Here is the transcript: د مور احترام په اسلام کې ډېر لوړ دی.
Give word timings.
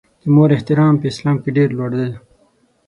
د 0.21 0.23
مور 0.35 0.49
احترام 0.57 0.93
په 0.99 1.05
اسلام 1.11 1.37
کې 1.43 1.49
ډېر 1.57 1.69
لوړ 1.77 1.91
دی. 1.99 2.11